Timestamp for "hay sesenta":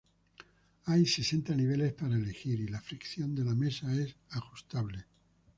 0.85-1.53